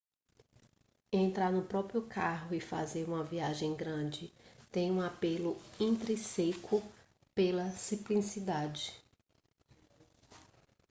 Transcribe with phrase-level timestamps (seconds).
[1.13, 4.33] entrar no próprio carro e fazer uma viagem grande
[4.71, 6.81] tem um apelo intrínseco
[7.35, 8.99] pela simplicidade